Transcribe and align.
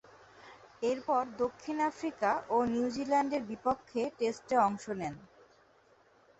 এরপর 0.83 1.21
দক্ষিণ 1.39 1.77
আফ্রিকা 1.89 2.31
ও 2.49 2.57
নিউজিল্যান্ডের 2.73 3.43
বিপক্ষে 3.51 4.01
টেস্টে 4.19 4.55
অংশ 4.67 4.85
নেন। 4.99 5.15